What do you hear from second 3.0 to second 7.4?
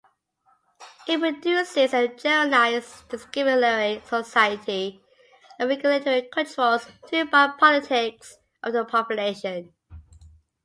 disciplinary society and "regulatory controls" through